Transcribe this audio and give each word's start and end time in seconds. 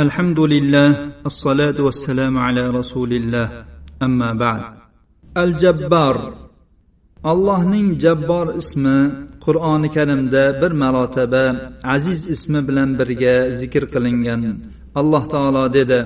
الحمد 0.00 0.40
لله 0.40 0.90
الصلاة 1.26 1.78
والسلام 1.80 2.38
على 2.38 2.70
رسول 2.70 3.12
الله 3.12 3.64
أما 4.02 4.32
بعد 4.32 4.62
الجبار 5.36 6.16
allohning 7.24 7.98
jabbor 8.00 8.46
ismi 8.60 8.98
qur'oni 9.40 9.88
karimda 9.90 10.62
bir 10.62 10.70
marotaba 10.70 11.72
aziz 11.84 12.20
ismi 12.34 12.68
bilan 12.68 12.90
birga 12.98 13.50
zikr 13.60 13.84
qilingan 13.94 14.42
alloh 15.00 15.22
taolo 15.34 15.64
dedi 15.72 16.00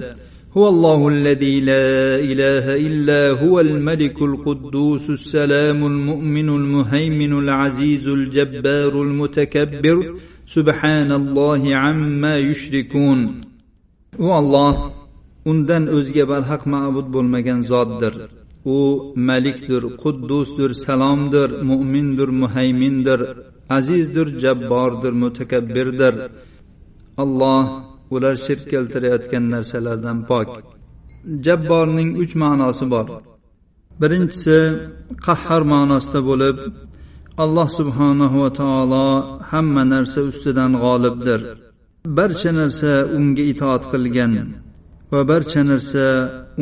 هو 0.57 0.65
الله 0.69 1.01
الذي 1.09 1.61
لا 1.61 1.91
اله 2.31 2.67
الا 2.87 3.23
هو 3.43 3.61
الملك 3.61 4.23
القدوس 4.31 5.11
السلام 5.11 5.87
المؤمن 5.93 6.49
المهيمن 6.49 7.33
العزيز 7.43 8.09
الجبار 8.09 8.93
المتكبر 9.07 9.99
سبحان 10.57 11.11
الله 11.21 11.63
عما 11.83 12.35
يشركون 12.39 13.21
u 14.24 14.28
olloh 14.40 14.76
undan 15.50 15.84
o'zga 15.98 16.24
barhaq 16.32 16.62
ma'bud 16.74 17.08
bo'lmagan 17.16 17.60
zotdir. 17.72 18.14
U 18.78 18.80
malikdir 19.30 19.84
quddusdir 20.02 20.72
salomdir 20.86 21.50
mo'mindir 21.70 22.30
muhaymindir 22.42 23.20
azizdir 23.78 24.28
jabbordir 24.44 25.14
mutakabbirdir. 25.24 26.14
Alloh 27.24 27.66
ular 28.16 28.36
shirk 28.46 28.64
keltirayotgan 28.72 29.44
narsalardan 29.54 30.18
pok. 30.30 30.50
Jabborning 31.46 32.12
uch 32.24 32.34
ma'nosi 32.44 32.86
bor. 32.94 33.08
Birinchisi 34.02 34.58
qahhar 35.26 35.62
ma'nosida 35.74 36.20
bo'lib 36.30 36.58
alloh 37.44 37.68
subhanahu 37.80 38.38
va 38.44 38.52
taolo 38.62 39.08
hamma 39.52 39.84
narsa 39.94 40.20
ustidan 40.32 40.72
g'olibdir. 40.84 41.42
Barcha 42.06 42.52
narsa 42.60 42.92
unga 43.18 43.44
itoat 43.52 43.84
qilgan 43.92 44.34
va 45.12 45.22
barcha 45.32 45.62
narsa 45.70 46.06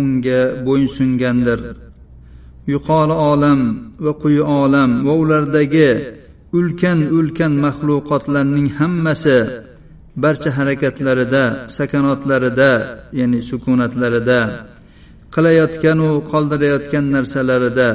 unga 0.02 0.40
bo'ysungandir 0.68 1.60
yuqori 2.74 3.16
olam 3.32 3.60
va 4.06 4.12
quyi 4.24 4.44
olam 4.62 4.92
va 5.06 5.14
ulardagi 5.24 5.92
ulkan 6.58 7.00
ulkan 7.18 7.54
maxluqotlarning 7.66 8.68
hammasi 8.80 9.40
barcha 10.24 10.50
harakatlarida 10.58 11.44
sakanotlarida 11.78 12.72
ya'ni 13.20 13.40
sukunatlarida 13.50 14.40
qilayotganu 15.36 16.10
qoldirayotgan 16.32 17.06
narsalarida 17.16 17.90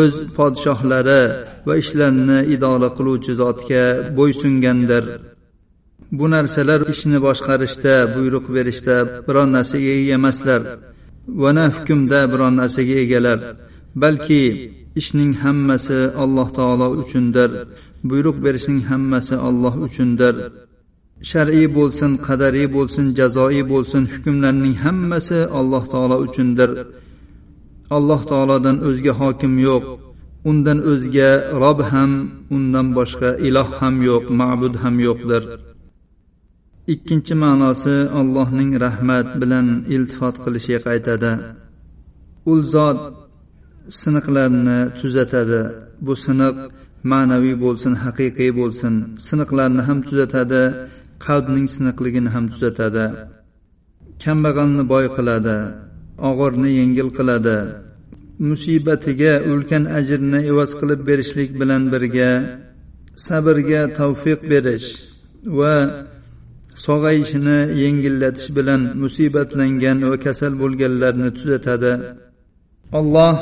o'z 0.00 0.14
podshohlari 0.36 1.22
va 1.66 1.74
ishlarini 1.82 2.38
idora 2.54 2.88
qiluvchi 2.98 3.32
zotga 3.42 3.84
bo'ysungandir 4.18 5.04
bu 6.18 6.26
narsalar 6.34 6.80
ishni 6.92 7.18
boshqarishda 7.26 7.94
buyruq 8.14 8.46
berishda 8.56 8.96
biron 9.26 9.48
narsaga 9.56 9.90
ega 9.98 10.12
emaslar. 10.18 10.60
Va 11.42 11.50
na 11.56 11.64
hukmda 11.76 12.20
biron 12.32 12.54
narsaga 12.60 12.96
egalar. 13.04 13.38
Balki 14.02 14.42
ishning 15.00 15.32
hammasi 15.42 16.00
alloh 16.22 16.48
taolo 16.58 16.88
uchundir. 17.02 17.50
Buyruq 18.10 18.36
berishning 18.44 18.80
hammasi 18.90 19.36
olloh 19.48 19.74
uchundir. 19.86 20.34
Shar'iy 21.30 21.66
bo'lsin 21.76 22.10
qadariy 22.26 22.68
bo'lsin 22.76 23.06
jazoiy 23.18 23.62
bo'lsin 23.72 24.02
hukmlarning 24.12 24.76
hammasi 24.84 25.38
alloh 25.58 25.84
taolo 25.92 26.16
uchundir. 26.26 26.70
Alloh 27.96 28.20
taolodan 28.30 28.76
o'zga 28.88 29.12
hokim 29.20 29.54
yo'q. 29.68 29.84
Undan 30.50 30.78
o'zga 30.92 31.30
rob 31.62 31.78
ham 31.90 32.10
undan 32.56 32.86
boshqa 32.98 33.30
iloh 33.48 33.68
ham 33.80 33.94
yo'q 34.08 34.24
ma'bud 34.40 34.74
ham 34.82 34.94
yo'qdir. 35.06 35.42
Ikkinchi 36.92 37.34
ma'nosi 37.44 37.96
allohning 38.20 38.72
rahmat 38.84 39.26
bilan 39.40 39.66
iltifot 39.94 40.36
qilishiga 40.44 40.80
qaytadi. 40.88 41.32
U 42.50 42.52
zot 42.72 42.98
siniqlarni 44.00 44.78
tuzatadi. 44.98 45.62
Bu 46.06 46.14
siniq 46.24 46.56
ma'naviy 47.10 47.56
bo'lsin 47.64 47.94
haqiqiy 48.04 48.50
bo'lsin. 48.60 48.94
Siniqlarni 49.26 49.82
ham 49.88 49.98
tuzatadi 50.08 50.62
qalbning 51.26 51.66
siniqligini 51.74 52.30
ham 52.34 52.44
tuzatadi. 52.52 53.06
Kambag'alni 54.22 54.84
boy 54.92 55.06
qiladi 55.16 55.56
og'irni 56.28 56.70
yengil 56.80 57.08
qiladi. 57.18 57.58
Musibatiga 58.48 59.32
ulkan 59.52 59.84
ajrni 59.98 60.40
evaz 60.50 60.70
qilib 60.80 61.00
berishlik 61.08 61.50
bilan 61.60 61.82
birga 61.92 62.30
sabrga 63.26 63.82
tavfiq 63.98 64.40
berish 64.52 64.88
va 65.58 65.76
sog'ayishini 66.84 67.58
yengillatish 67.82 68.48
bilan 68.56 68.82
musibatlangan 69.02 69.98
va 70.10 70.16
kasal 70.24 70.52
bo'lganlarni 70.62 71.28
tuzatadi. 71.38 71.92
Alloh 72.98 73.36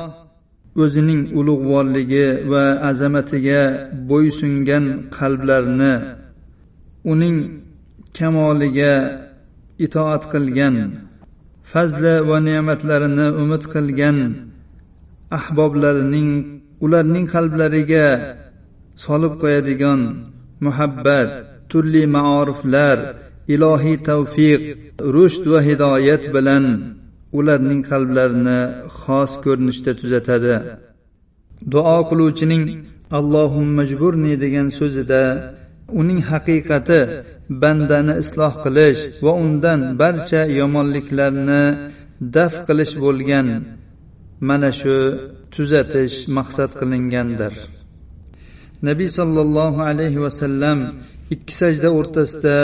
o'zining 0.82 1.22
ulug'vorligi 1.38 2.26
va 2.52 2.64
azamatiga 2.90 3.62
bo'ysungan 4.10 4.84
qalblarni 5.16 5.94
uning 7.12 7.36
kamoliga 8.18 8.94
itoat 9.86 10.22
qilgan 10.32 10.74
fazli 11.72 12.14
va 12.28 12.36
ne'matlarini 12.48 13.26
umid 13.42 13.62
qilgan 13.74 14.18
ahboblarining 15.38 16.30
ularning 16.84 17.26
qalblariga 17.34 18.06
solib 19.04 19.34
qo'yadigan 19.42 20.00
muhabbat 20.64 21.30
turli 21.74 22.02
maoriflar 22.16 22.98
ilohiy 23.54 23.98
tavfiq 24.08 24.60
rushd 25.14 25.44
va 25.52 25.60
hidoyat 25.68 26.24
bilan 26.34 26.64
ularning 27.38 27.82
qalblarini 27.90 28.60
xos 29.00 29.32
ko'rinishda 29.44 29.92
tuzatadi. 30.00 30.56
Duo 31.72 31.98
qiluvchining 32.10 32.64
allohum 33.18 33.68
majburni 33.78 34.34
degan 34.44 34.68
so'zida 34.78 35.22
uning 36.00 36.20
haqiqati 36.30 37.00
bandani 37.62 38.14
isloh 38.22 38.54
qilish 38.64 39.00
va 39.24 39.32
undan 39.44 39.80
barcha 40.00 40.42
yomonliklarni 40.60 41.64
daf 42.36 42.54
qilish 42.66 42.94
bo'lgan 43.04 43.48
mana 44.48 44.70
shu 44.80 44.96
tuzatish 45.54 46.16
maqsad 46.36 46.70
qilingandir. 46.80 47.54
Nabiy 48.88 49.10
sollallohu 49.18 49.80
alayhi 49.90 50.22
vasallam 50.26 50.78
ikki 51.34 51.52
sajda 51.60 51.88
o'rtasida 51.98 52.56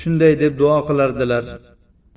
shunday 0.00 0.32
deb 0.42 0.52
duo 0.60 0.78
qilardilar. 0.88 1.44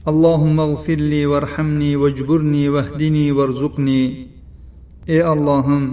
Allohumma 0.10 0.66
g'firli 0.74 1.22
varhamni 1.34 1.92
vajburni 2.04 2.66
vahdini 2.76 3.26
varzuqni. 3.40 4.04
Ey 5.14 5.22
allohim 5.34 5.84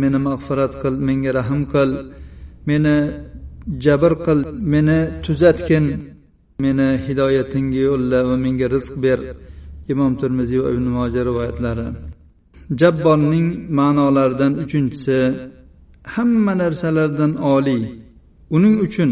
meni 0.00 0.18
mag'firat 0.26 0.72
qil 0.82 0.94
menga 1.08 1.30
rahm 1.38 1.60
qil. 1.72 1.90
Meni 2.68 2.96
jabr 3.84 4.12
qil 4.24 4.40
meni 4.72 4.98
tuzatgin. 5.24 5.86
Meni 6.64 6.88
hidoyatingga 7.06 7.80
yo'lla 7.88 8.18
va 8.28 8.36
menga 8.44 8.66
rizq 8.74 8.94
ber. 9.04 9.18
Imom 9.92 10.12
termiziy 10.22 10.60
va 10.64 10.68
ibn 10.74 10.86
moja 10.96 11.22
rivoyatlari. 11.28 11.86
Jabborning 12.80 13.48
ma'nolaridan 13.78 14.52
uchinchisi 14.64 15.18
hamma 16.04 16.58
narsalardan 16.58 17.32
oliy. 17.54 17.84
Uning 18.50 18.76
uchun 18.86 19.10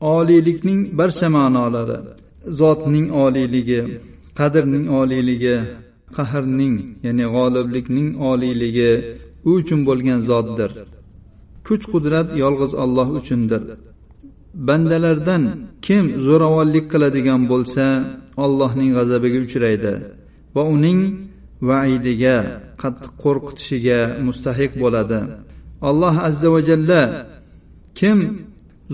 oliylikning 0.00 0.80
barcha 0.98 1.28
ma'nolari 1.36 1.98
zotning 2.60 3.06
oliyligi 3.24 3.80
qadrning 4.38 4.86
oliyligi 5.00 5.56
qahrning 6.16 6.74
ya'ni 7.06 7.26
g'oliblikning 7.34 8.08
oliyligi 8.30 8.92
u 9.48 9.50
uchun 9.60 9.80
bo'lgan 9.88 10.20
zotdir. 10.30 10.70
Kuch 11.66 11.84
qudrat 11.92 12.28
yolg'iz 12.42 12.72
olloh 12.82 13.08
uchundir. 13.20 13.62
Bandalardan 14.68 15.42
kim 15.86 16.04
zo'ravonlik 16.26 16.86
qiladigan 16.92 17.42
bo'lsa 17.52 17.84
allohning 18.44 18.90
g'azabiga 18.96 19.38
uchraydi 19.46 19.92
va 20.54 20.62
uning 20.74 21.00
vaidiga 21.68 22.36
qattiq 22.82 23.12
qo'rqitishiga 23.24 23.98
mustahiq 24.26 24.72
bo'ladi. 24.82 25.20
alloh 25.89 26.15
azza 26.27 26.47
va 26.53 26.59
jalla 26.69 27.01
kim 27.99 28.19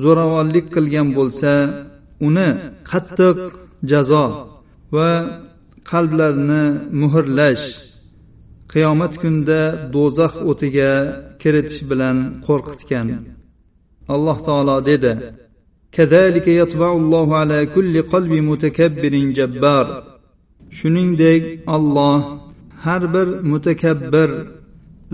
zo'ravonlik 0.03 0.65
qilgan 0.75 1.07
bo'lsa 1.17 1.53
uni 2.27 2.49
qattiq 2.89 3.37
jazo 3.91 4.25
va 4.95 5.09
qalblarni 5.91 6.63
muhrlash 7.01 7.65
qiyomat 8.71 9.13
kunida 9.21 9.61
do'zax 9.95 10.33
o'tiga 10.49 10.91
kiritish 11.41 11.81
bilan 11.89 12.17
qo'rqitgan 12.45 13.07
alloh 14.13 14.37
taolo 14.47 14.77
dedi 14.91 15.13
كذلك 15.97 16.47
يطبع 16.61 16.89
الله 17.01 17.27
على 17.41 17.59
كل 17.75 17.93
قلب 18.13 18.31
متكبر 18.49 19.13
جبار 19.37 19.87
shuningdek 20.77 21.43
olloh 21.75 22.39
har 22.83 23.13
bir 23.13 23.27
mutakabbir 23.51 24.29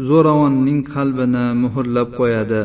zo'ravonning 0.10 0.82
qalbini 0.94 1.46
muhrlab 1.64 2.10
qo'yadi 2.20 2.64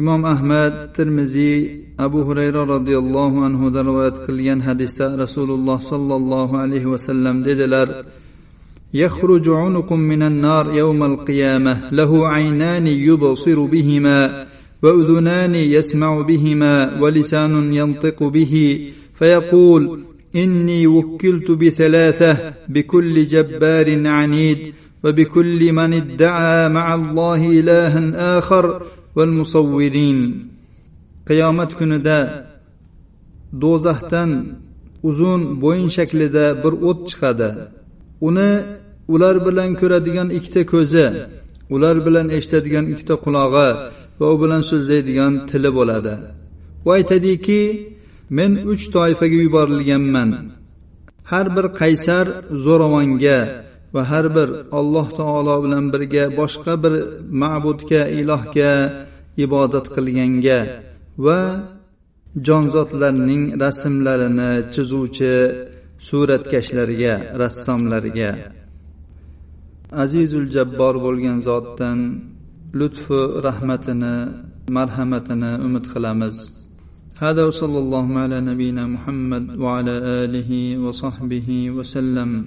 imom 0.00 0.22
ahmad 0.34 0.72
termiziy 0.96 1.58
abu 2.06 2.20
hurayra 2.28 2.62
roziyallohu 2.74 3.44
anhudan 3.48 3.84
rivoyat 3.90 4.16
qilgan 4.26 4.60
hadisda 4.68 5.06
rasululloh 5.24 5.78
sollallohu 5.92 6.54
alayhi 6.64 6.90
vasallam 6.94 7.36
dedilar 7.48 7.88
يخرج 8.94 9.48
عنق 9.48 9.92
من 9.92 10.22
النار 10.22 10.74
يوم 10.74 11.02
القيامه 11.02 11.74
له 11.92 12.28
عينان 12.28 12.86
يبصر 12.86 13.58
بهما 13.64 14.46
واذنان 14.82 15.54
يسمع 15.54 16.20
بهما 16.20 17.00
ولسان 17.02 17.74
ينطق 17.74 18.22
به 18.22 18.54
فيقول 19.14 19.82
اني 20.36 20.86
وكلت 20.86 21.50
بثلاثه 21.50 22.54
بكل 22.68 23.26
جبار 23.26 24.08
عنيد 24.08 24.58
وبكل 25.04 25.72
من 25.72 25.90
ادعى 25.92 26.68
مع 26.68 26.94
الله 26.94 27.42
الها 27.60 28.38
اخر 28.38 28.82
والمصورين 29.16 30.18
قيامة 31.28 31.64
كندا 31.64 32.52
do'zaxdan 33.60 34.30
uzun 35.08 35.40
bo'yin 35.62 35.88
shaklida 35.96 36.44
bir 36.62 36.72
o't 36.88 37.00
chiqadi 37.10 37.50
uni 38.28 38.50
ular 39.14 39.36
bilan 39.46 39.70
ko'radigan 39.80 40.28
ikkita 40.38 40.62
ko'zi 40.72 41.06
ular 41.74 41.96
bilan 42.06 42.26
eshitadigan 42.36 42.84
ikkita 42.92 43.14
qulog'i 43.24 43.68
va 44.20 44.26
u 44.34 44.36
bilan 44.42 44.62
so'zlaydigan 44.70 45.32
tili 45.50 45.70
bo'ladi 45.78 46.14
u 46.86 46.88
aytadiki 46.96 47.62
men 48.36 48.52
uch 48.72 48.84
toifaga 48.94 49.38
yuborilganman 49.46 50.30
har 51.30 51.46
bir 51.56 51.66
qaysar 51.80 52.26
zo'ravonga 52.64 53.38
va 53.94 54.02
har 54.10 54.26
bir 54.36 54.48
alloh 54.78 55.06
taolo 55.18 55.54
bilan 55.64 55.84
birga 55.94 56.24
boshqa 56.40 56.74
bir 56.82 56.94
ma'budga 57.42 58.02
ilohga 58.20 58.72
ibodat 59.44 59.86
qilganga 59.94 60.60
va 61.24 61.40
jonzotlarning 62.46 63.44
rasmlarini 63.64 64.50
chizuvchi 64.74 65.34
suratkashlarga 66.08 67.14
rassomlarga 67.42 68.30
azizul 70.02 70.46
jabbor 70.54 70.94
bo'lgan 71.04 71.38
zotdan 71.48 71.98
lutfu 72.78 73.18
rahmatini 73.46 74.14
marhamatini 74.76 75.52
umid 75.66 75.84
qilamiz 75.94 76.36
هذا 77.22 77.44
وصلى 77.44 77.78
الله 77.78 78.18
على 78.18 78.40
نبينا 78.40 78.86
محمد 78.86 79.44
وعلى 79.58 79.94
اله 80.24 80.78
وصحبه 80.84 81.48
وسلم 81.70 82.44